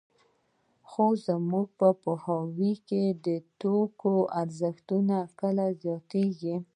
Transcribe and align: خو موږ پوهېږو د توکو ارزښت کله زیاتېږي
خو 0.89 1.05
موږ 1.49 1.67
پوهېږو 2.03 3.03
د 3.25 3.27
توکو 3.61 4.13
ارزښت 4.41 4.87
کله 5.39 5.65
زیاتېږي 5.81 6.55